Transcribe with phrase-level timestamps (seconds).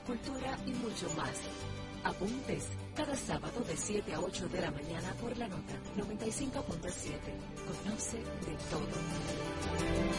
[0.00, 1.40] cultura y mucho más.
[2.04, 6.60] Apuntes cada sábado de 7 a 8 de la mañana por la nota 95.7.
[7.82, 10.14] Conoce de todo.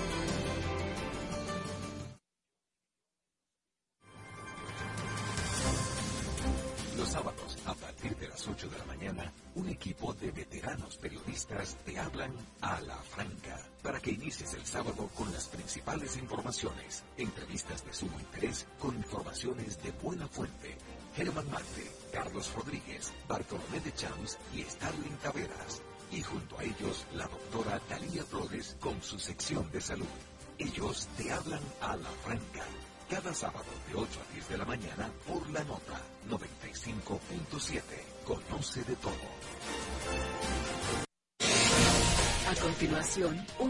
[6.98, 11.76] Los sábados, a partir de las 8 de la mañana, un equipo de veteranos periodistas
[11.86, 17.86] te hablan a la franca para que inicies el sábado con las principales informaciones, entrevistas
[17.86, 18.35] de sumo interés
[23.96, 25.82] Champs y Starling Taveras.
[26.12, 30.06] Y junto a ellos, la doctora Talía Flores con su sección de salud.
[30.58, 32.64] Ellos te hablan a la franca
[33.10, 37.82] cada sábado de 8 a 10 de la mañana por la nota 95.7.
[38.26, 39.14] Conoce de todo.
[42.48, 43.46] A continuación,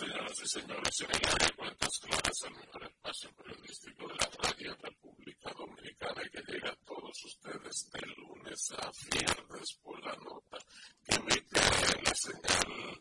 [0.00, 4.74] Señoras y señores, en el área cuentas claras, el mejor espacio periodístico de la radio
[4.80, 10.56] República Dominicana que llega a todos ustedes de lunes a viernes por la nota
[11.04, 11.60] que emite
[12.02, 12.98] la señal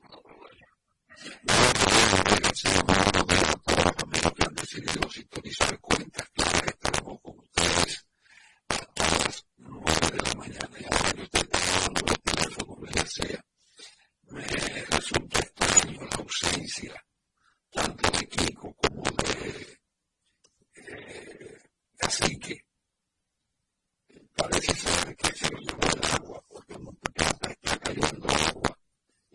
[5.13, 8.07] Sintonizar cuentas claras que tenemos con ustedes
[8.69, 8.77] a
[9.27, 13.45] las 9 de la mañana y ahora yo estoy trabajando el teléfono, me sea.
[14.31, 14.47] Me
[14.87, 17.05] resulta extraño la ausencia
[17.71, 19.79] tanto de Kiko como de
[20.77, 21.59] eh,
[21.99, 22.65] Cacique.
[24.35, 28.62] Parece ser que se lo llevó el agua porque Monte Plata está cayendo agua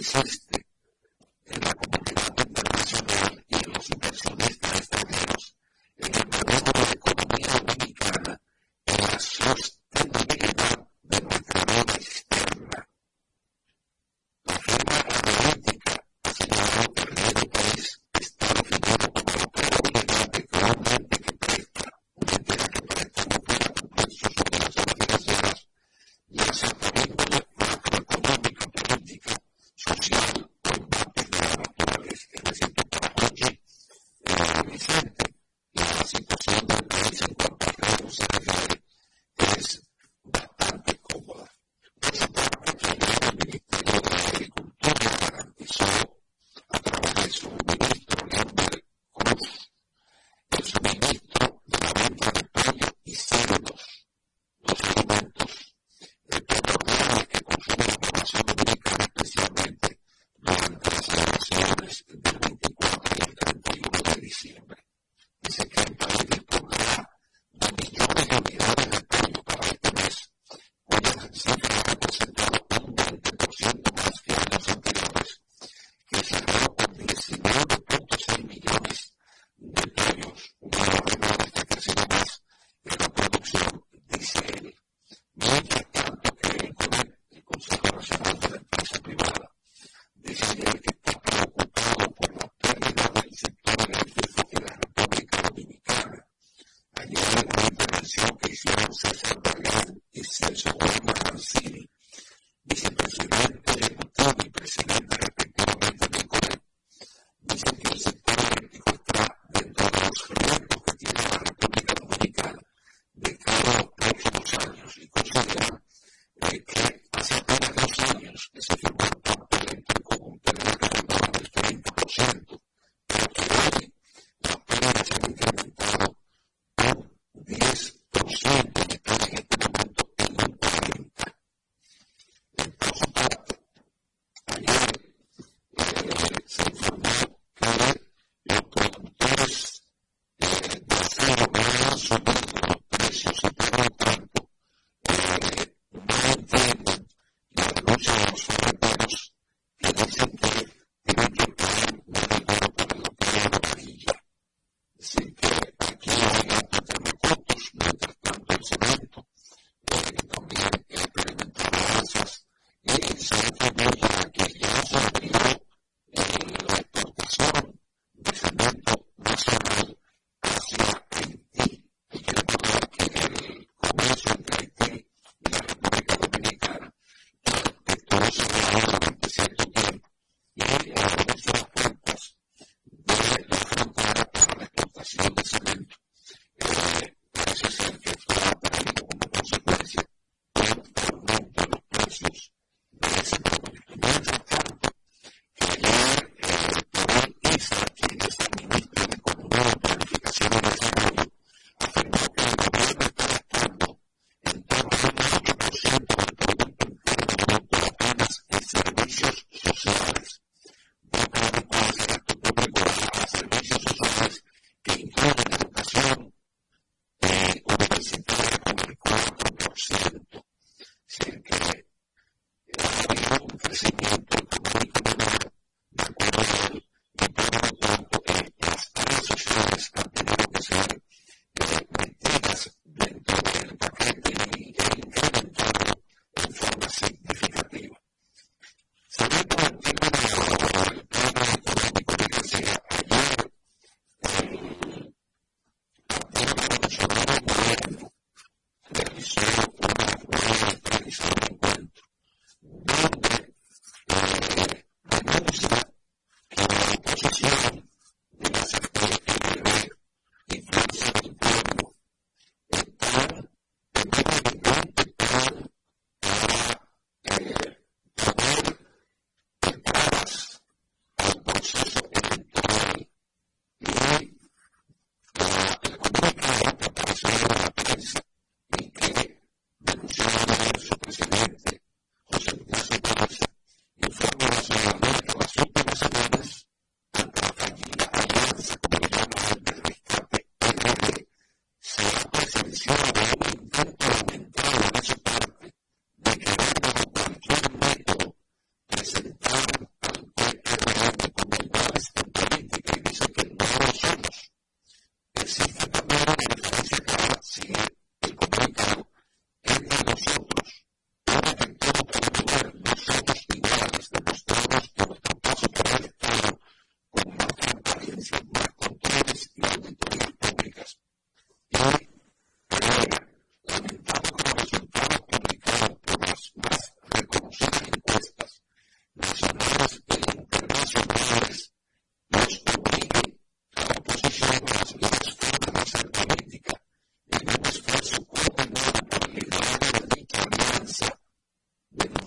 [0.00, 0.40] Gracias.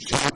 [0.06, 0.33] John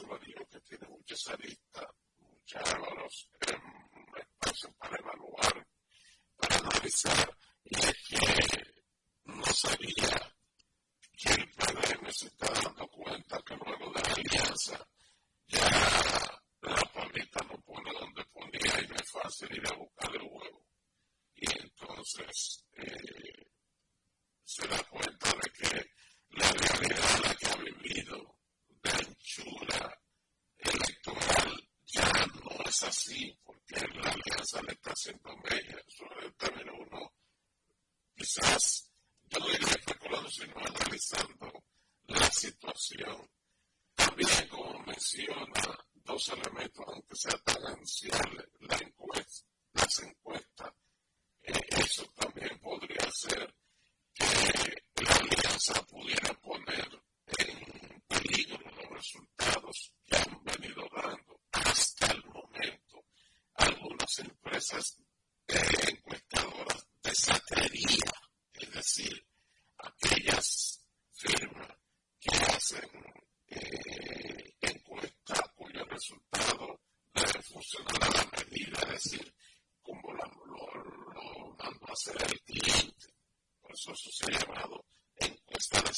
[0.00, 1.85] usuario que tiene muchas aristas
[32.76, 35.82] es así, porque la alianza le está haciendo mella.
[35.86, 37.12] Eso es también uno,
[38.14, 38.90] quizás
[39.30, 41.64] yo diría especulando, sino analizando
[42.08, 43.30] la situación.
[43.94, 50.72] También, como menciona, dos elementos, aunque sea tan tangencial la encuesta, las encuestas,
[51.44, 53.54] eh, eso también podría ser
[54.12, 57.02] que la alianza pudiera poner
[57.38, 61.25] en peligro los resultados que han venido dando
[64.06, 64.98] las empresas
[65.48, 68.12] encuestadoras de satería,
[68.52, 69.26] es decir,
[69.78, 71.76] aquellas firmas
[72.20, 72.88] que hacen
[73.48, 76.80] eh, encuestas cuyo resultado
[77.14, 79.34] debe funcionar a la medida, es decir,
[79.82, 83.06] como la, lo, lo mandó a hacer el cliente.
[83.60, 84.84] Por eso eso se ha llamado
[85.16, 85.90] encuesta de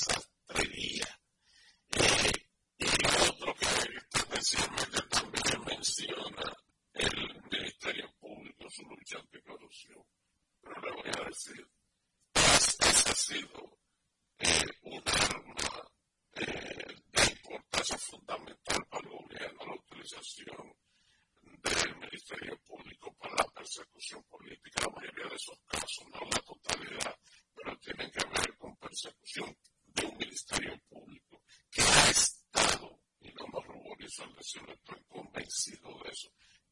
[1.91, 2.33] eh,
[2.79, 6.57] y lo otro que especialmente también menciona
[6.99, 10.05] el Ministerio Público su lucha anticorrupción.
[10.61, 11.67] Pero le voy a decir,
[12.35, 13.79] esa ha sido
[14.39, 15.91] eh, un arma
[16.35, 20.75] eh, de importancia fundamental para el gobierno, la utilización
[21.43, 24.83] del Ministerio Público para la persecución política.
[24.87, 27.17] La mayoría de esos casos, no la totalidad,
[27.55, 33.47] pero tienen que ver con persecución de un Ministerio Público que ha estado, y no
[33.47, 36.29] me ruborizo al decirlo, estoy convencido de eso,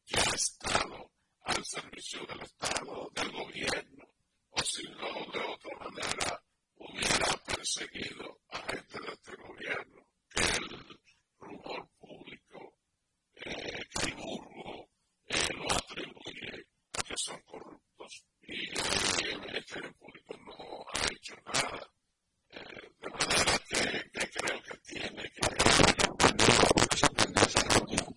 [0.07, 1.11] que ha estado
[1.41, 4.07] al servicio del Estado, del gobierno,
[4.51, 6.43] o si no, de otra manera,
[6.75, 10.99] hubiera perseguido a gente de este gobierno, que el
[11.39, 12.73] rumor público,
[13.35, 13.87] eh,
[15.27, 18.23] eh, lo atribuye a que son corruptos.
[18.43, 21.91] Y eh, el Ministerio Público no ha hecho nada.
[22.49, 25.41] Eh, de manera que, que, creo que tiene que...
[26.95, 28.16] Yo,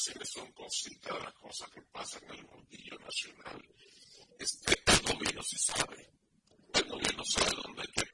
[0.00, 3.62] series son cositas las cosas que pasan en el mundillo nacional.
[4.38, 6.10] Este, el gobierno se sabe.
[6.72, 8.09] El gobierno sabe dónde hay que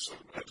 [0.00, 0.49] Jesus.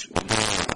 [0.00, 0.69] Es una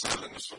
[0.00, 0.54] presidente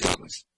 [0.00, 0.57] Hay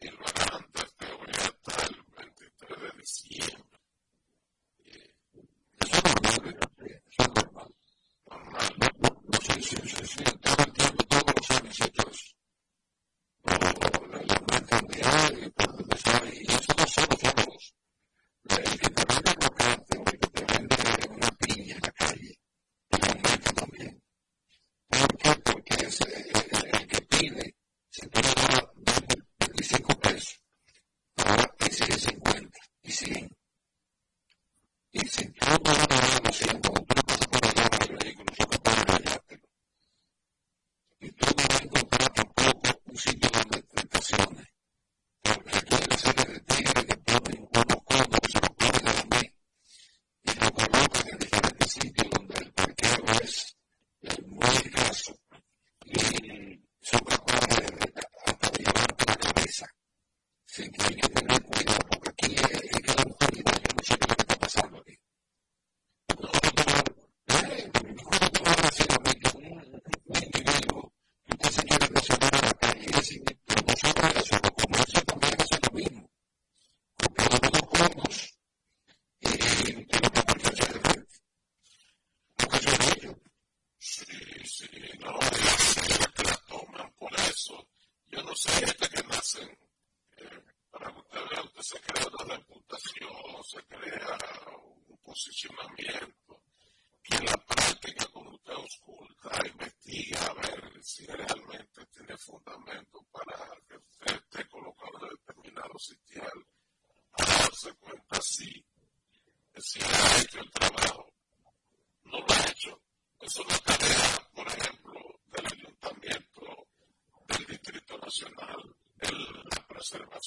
[0.00, 0.33] Green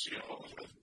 [0.10, 0.77] deals with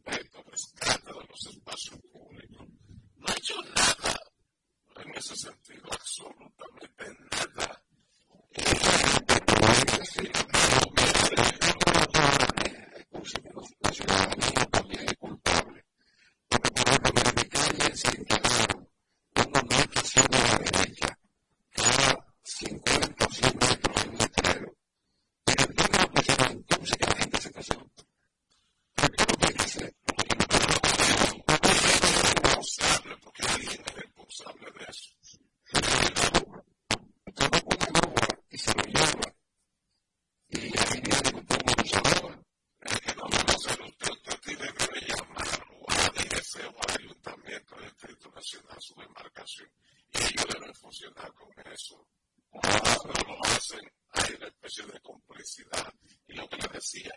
[48.44, 49.70] nacional su demarcación.
[50.12, 52.06] Y ellos deben funcionar con eso.
[52.52, 53.80] Pero lo hacen,
[54.10, 55.92] hay una especie de complicidad.
[56.28, 57.12] Y lo que les decía,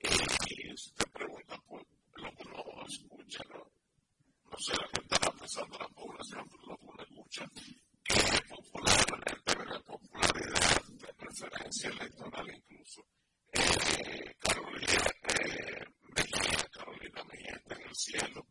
[0.00, 0.08] eh,
[0.46, 3.70] y si te preguntan, pues lo que no escucha, no,
[4.50, 7.50] no sé, la gente está pensando la población, pero lo que no escucha,
[8.04, 13.04] que es popular, el tema de popularidad, de preferencia electoral incluso.
[13.52, 15.84] Eh, Carolina, eh,
[16.70, 18.46] Carolina Mejía está en el cielo,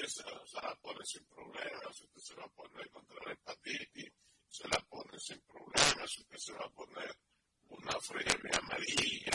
[0.00, 4.12] cabeza, o sea, la pone sin problemas, usted se va a poner contra la hepatitis,
[4.48, 7.16] se la pone sin problemas, usted se va a poner
[7.68, 9.29] una fiebre amarilla,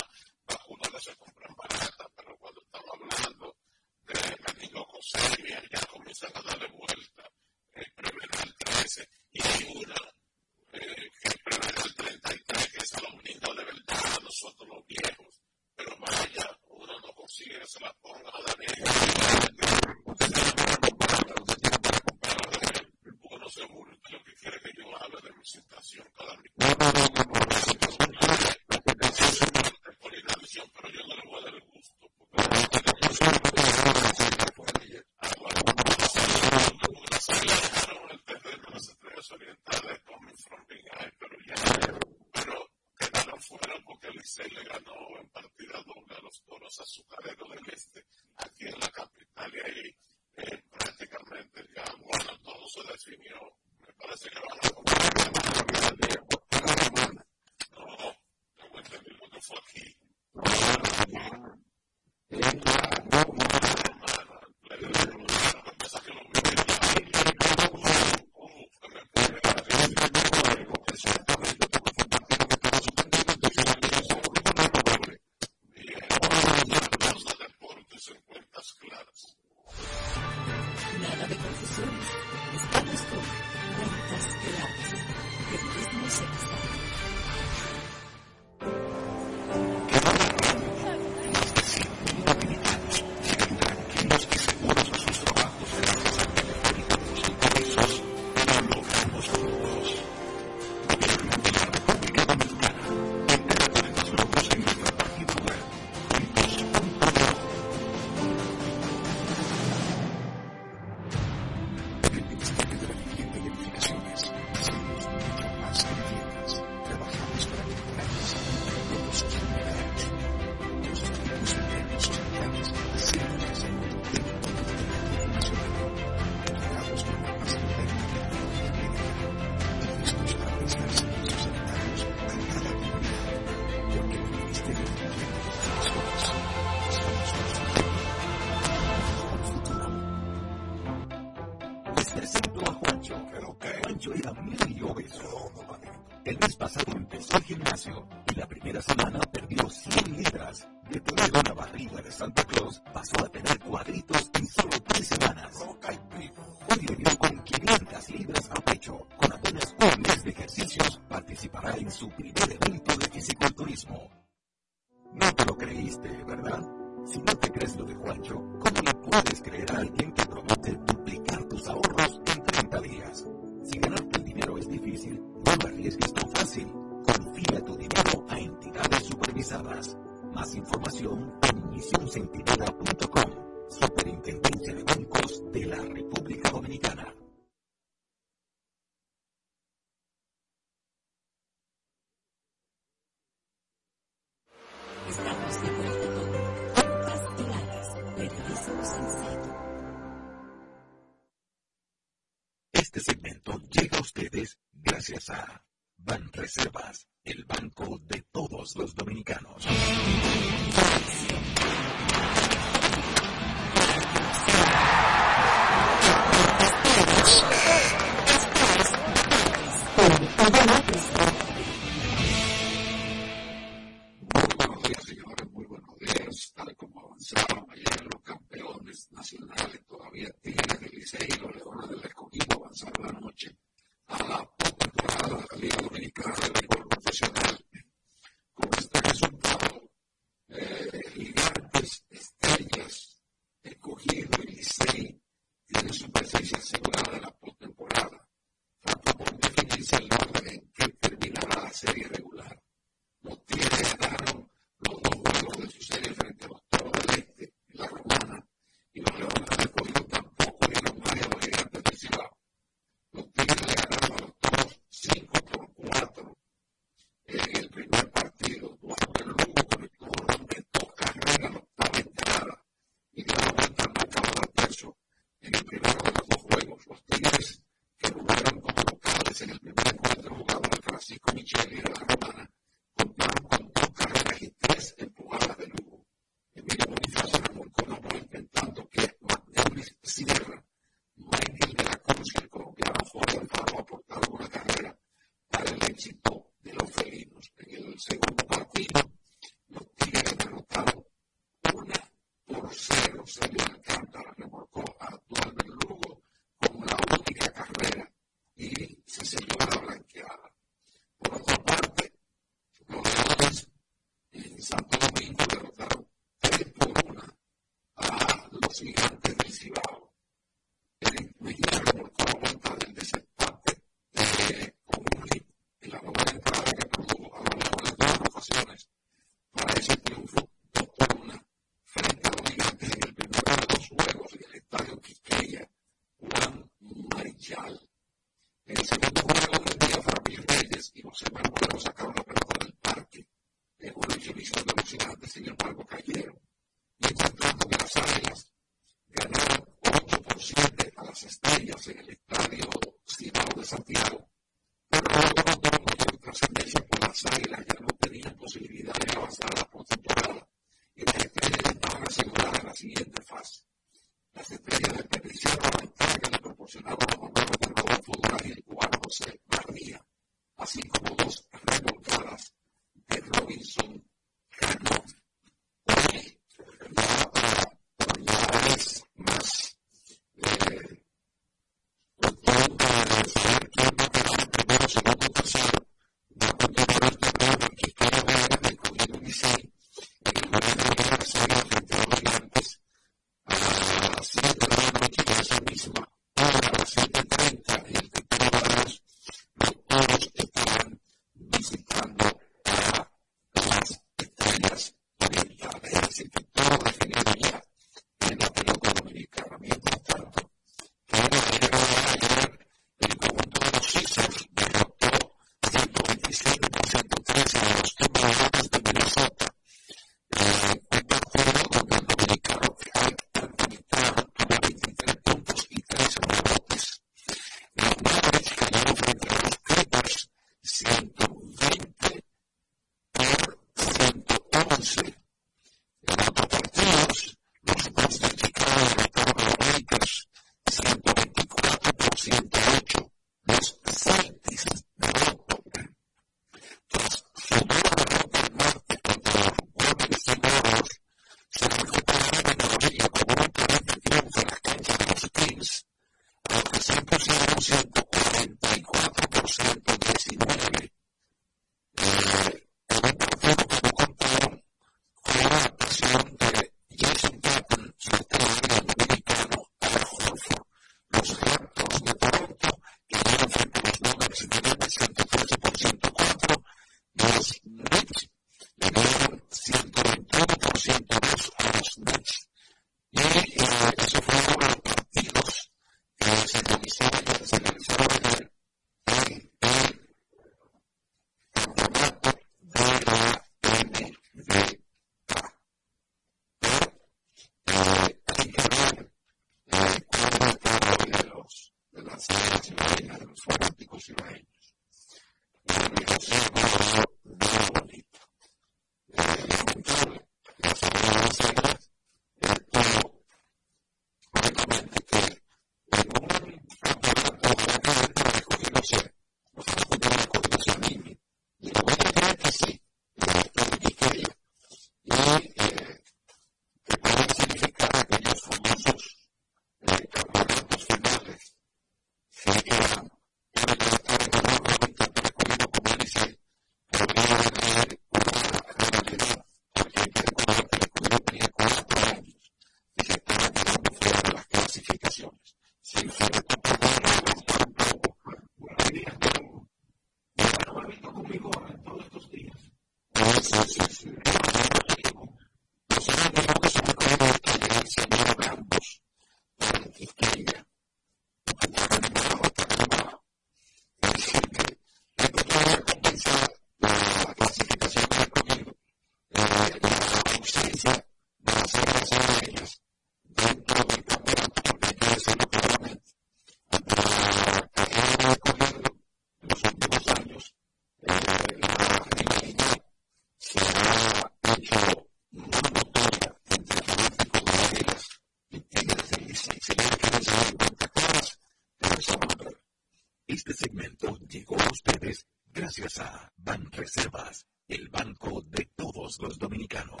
[593.26, 600.00] Este segmento llegó a ustedes gracias a Banreservas, el banco de todos los dominicanos.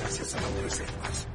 [0.00, 1.28] Gracias a Ban Reservas.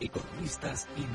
[0.00, 0.08] Y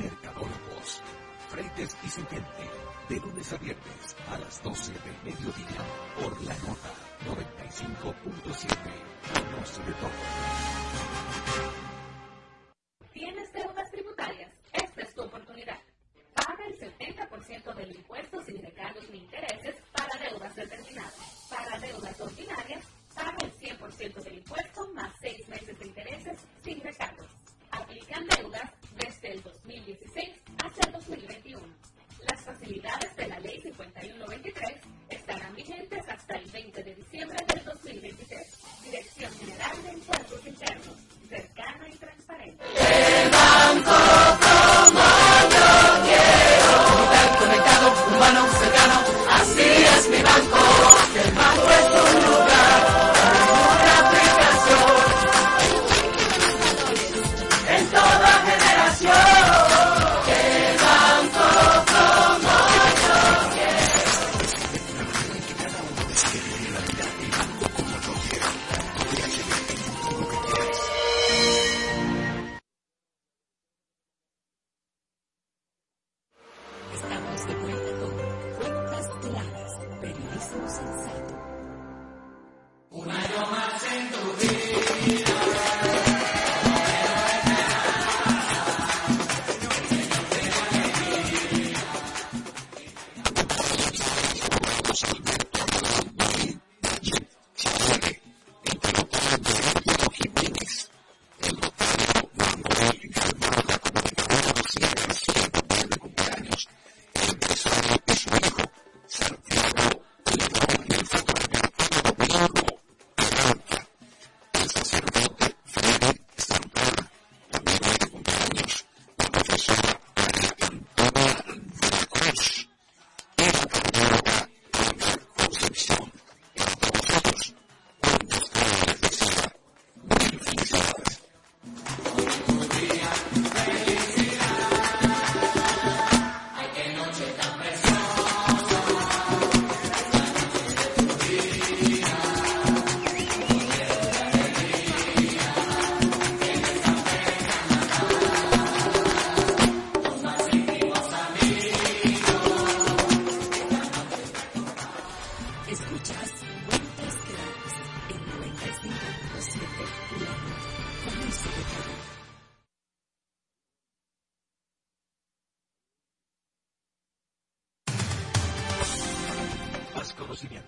[0.02, 1.02] mercadólogos.
[1.50, 2.70] Freites y su gente,
[3.10, 5.82] de lunes a viernes a las 12 del mediodía,
[6.20, 6.92] por la nota
[7.26, 8.76] 95.7.
[9.34, 10.12] Conoce de todo.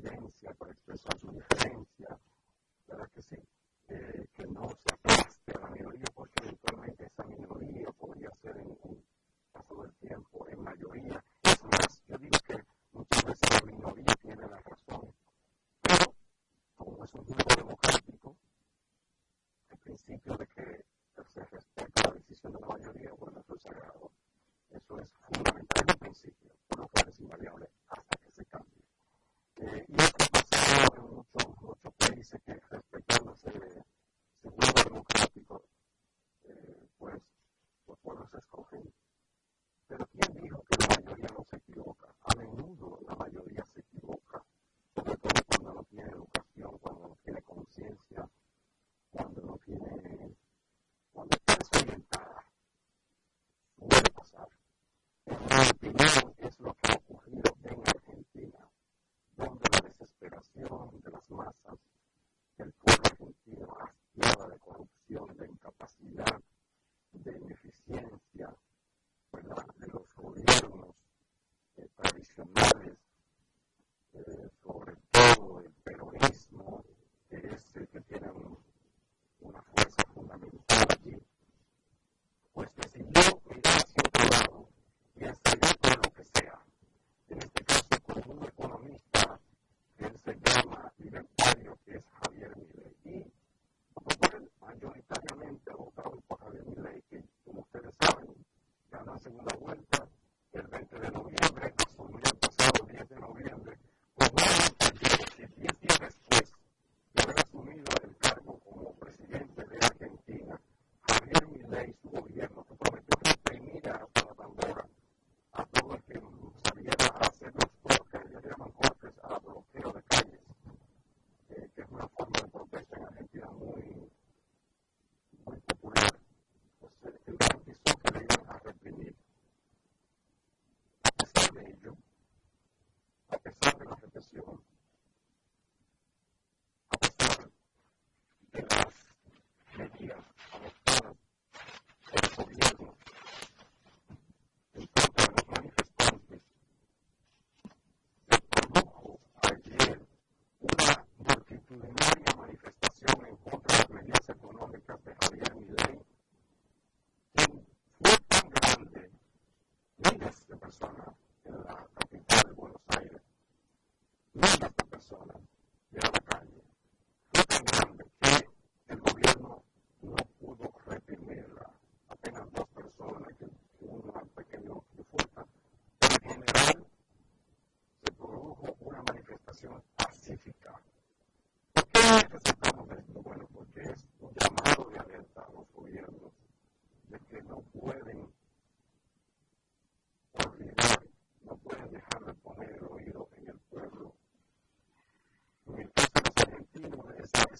[0.00, 2.18] disidencia, para expresar su diferencia,
[2.86, 3.36] ¿verdad que sí?
[55.60, 56.17] Ah,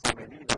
[0.02, 0.48] Siempre digo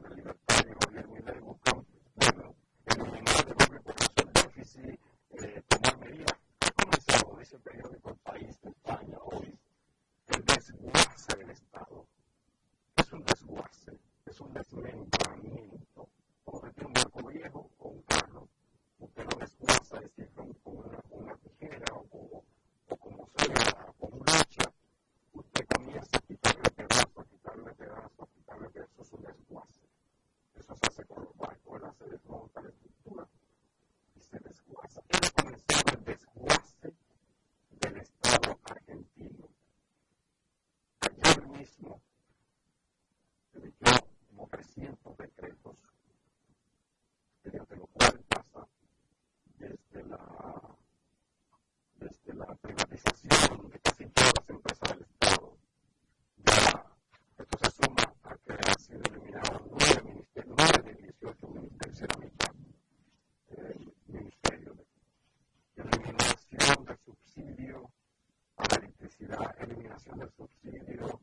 [70.01, 71.21] aplicación del subsidio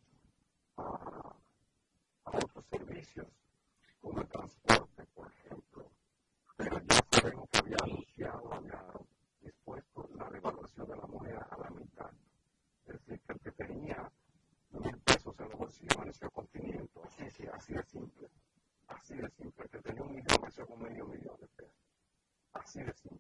[0.77, 1.35] a,
[2.25, 3.27] otros servicios,
[4.01, 5.91] como el transporte, por ejemplo.
[6.57, 8.83] Pero ya sabemos que había anunciado, había
[9.41, 12.11] dispuesto la devaluación de la moneda a la mitad.
[12.85, 14.11] Es decir, que el que tenía
[14.71, 17.05] mil pesos en los bolsillos amaneció con 500.
[17.05, 18.27] Así, sí, así de simple.
[18.87, 19.63] Así de simple.
[19.63, 21.73] El que tenía un millón amaneció con medio millón de pesos.
[22.53, 23.16] Así de simple.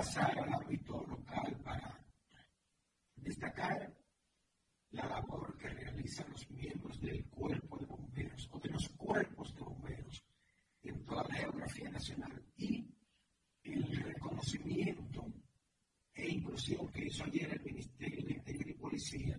[0.00, 2.02] pasar al ámbito local para
[3.16, 3.94] destacar
[4.92, 9.60] la labor que realizan los miembros del cuerpo de bomberos o de los cuerpos de
[9.60, 10.24] bomberos
[10.84, 12.88] en toda la geografía nacional y
[13.62, 15.26] el reconocimiento
[16.14, 19.38] e inclusión que hizo ayer el Ministerio de Interior y Policía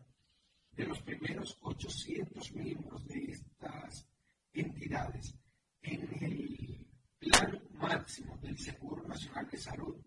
[0.73, 4.07] de los primeros 800 miembros de estas
[4.53, 5.33] entidades
[5.81, 10.00] en el plan máximo del Seguro Nacional de Salud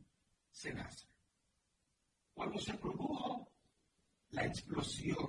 [4.75, 5.24] Rocío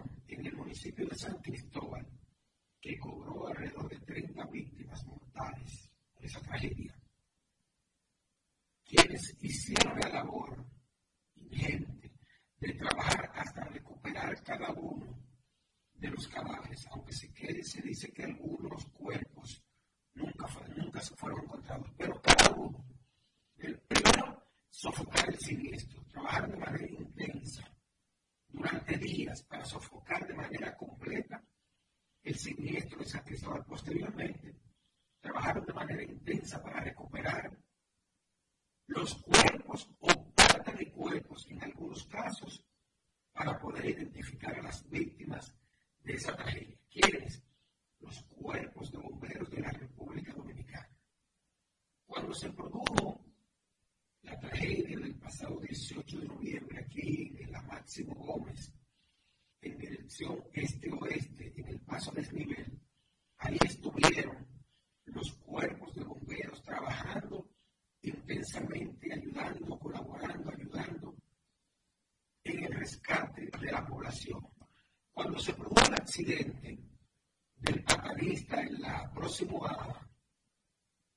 [76.24, 80.10] del papadista en la próxima a,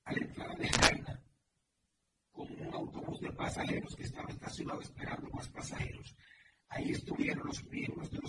[0.05, 1.23] a la entrada de Jaina
[2.33, 6.17] con un autobús de pasajeros que estaba estacionado esperando más pasajeros.
[6.69, 8.28] Ahí estuvieron los miembros de los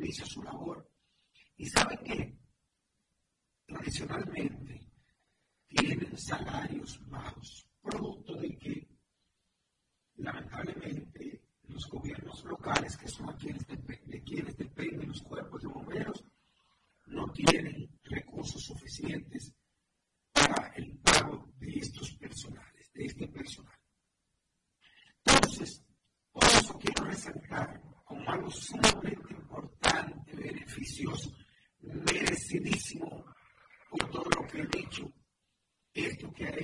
[0.00, 0.88] realiza su labor.
[1.56, 2.39] ¿Y saben qué?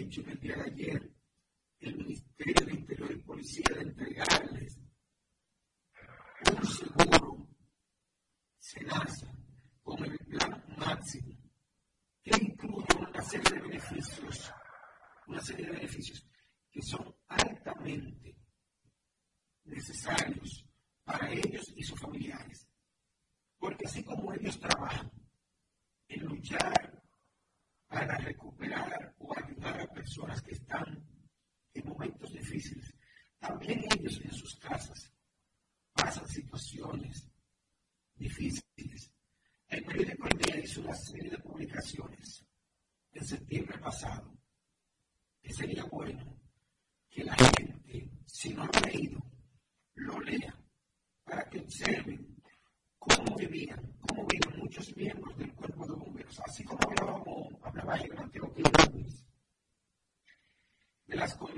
[0.06, 0.55] 你去跟别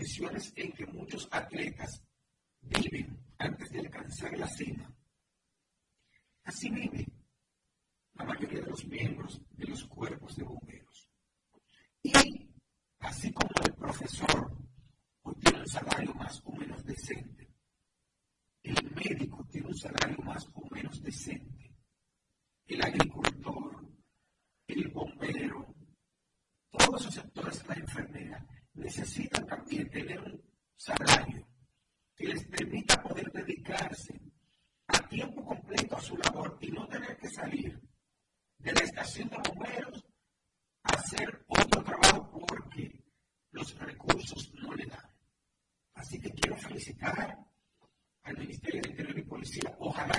[0.08, 2.02] condiciones en que muchos atletas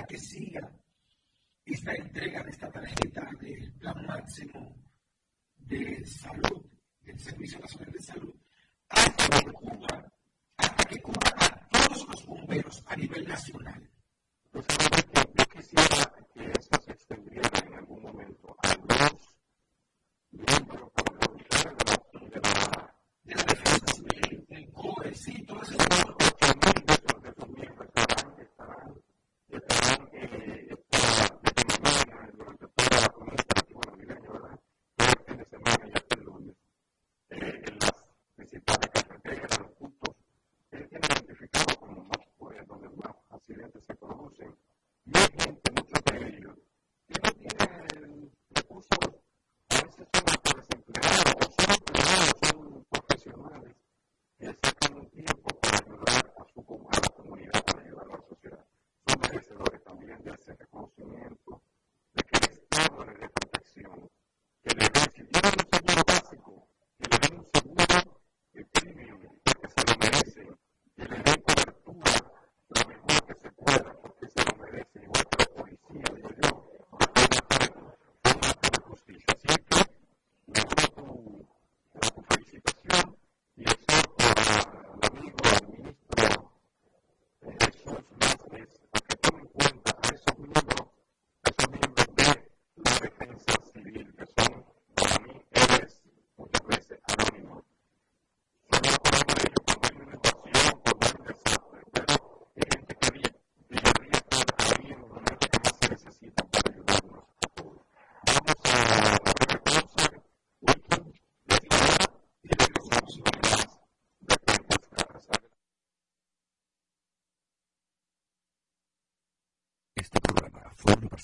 [0.10, 0.68] que siga
[1.64, 4.76] esta entrega de esta tarjeta del plan máximo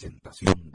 [0.06, 0.72] presentación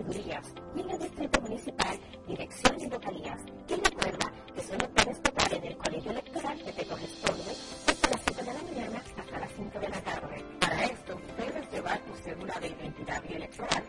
[0.00, 3.40] regidurías y en el distrito municipal, dirección y localías.
[3.68, 7.44] Y recuerda que solo puedes votar en el colegio electoral que te corresponde
[7.86, 10.44] desde las 5 de la mañana hasta las 5 de la tarde.
[10.60, 13.84] Para esto, debes llevar tu cédula de identidad y electoral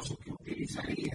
[0.00, 1.13] sospechoso que utilizaría